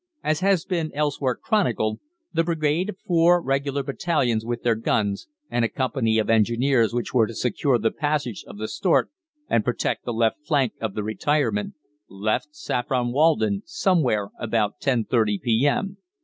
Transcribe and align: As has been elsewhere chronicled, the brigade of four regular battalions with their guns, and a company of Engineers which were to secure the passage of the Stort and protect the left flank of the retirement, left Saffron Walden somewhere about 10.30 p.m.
As 0.23 0.39
has 0.39 0.65
been 0.65 0.89
elsewhere 0.95 1.35
chronicled, 1.35 1.99
the 2.33 2.43
brigade 2.43 2.89
of 2.89 2.97
four 3.05 3.39
regular 3.39 3.83
battalions 3.83 4.43
with 4.43 4.63
their 4.63 4.73
guns, 4.73 5.27
and 5.47 5.63
a 5.63 5.69
company 5.69 6.17
of 6.17 6.27
Engineers 6.27 6.91
which 6.91 7.13
were 7.13 7.27
to 7.27 7.35
secure 7.35 7.77
the 7.77 7.91
passage 7.91 8.43
of 8.47 8.57
the 8.57 8.65
Stort 8.67 9.11
and 9.47 9.63
protect 9.63 10.03
the 10.03 10.11
left 10.11 10.37
flank 10.43 10.73
of 10.81 10.95
the 10.95 11.03
retirement, 11.03 11.75
left 12.09 12.55
Saffron 12.55 13.11
Walden 13.11 13.61
somewhere 13.67 14.31
about 14.39 14.79
10.30 14.81 15.39
p.m. 15.39 15.97